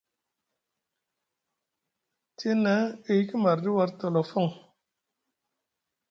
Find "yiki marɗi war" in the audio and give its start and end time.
3.17-3.89